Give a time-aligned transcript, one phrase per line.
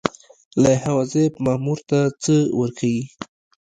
[0.61, 3.03] لایحه وظایف مامور ته څه ورښيي؟